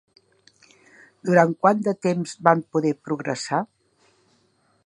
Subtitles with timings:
[1.29, 3.61] Durant quant de temps van poder progressar?